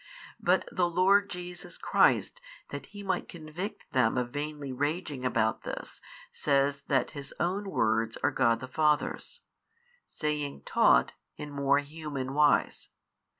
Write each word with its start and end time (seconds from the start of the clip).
But 0.39 0.67
the 0.71 0.89
Lord 0.89 1.29
Jesus 1.29 1.77
Christ 1.77 2.41
that 2.69 2.87
He 2.87 3.03
might 3.03 3.29
convict 3.29 3.91
them 3.93 4.17
of 4.17 4.31
vainly 4.31 4.73
raging 4.73 5.23
about 5.23 5.61
this 5.61 6.01
says 6.31 6.81
that 6.87 7.11
His 7.11 7.35
own 7.39 7.69
Words 7.69 8.17
are 8.23 8.31
God 8.31 8.61
the 8.61 8.67
Father's, 8.67 9.41
saying 10.07 10.63
Taught 10.65 11.13
in 11.37 11.51
more 11.51 11.77
human 11.77 12.33
wise. 12.33 12.89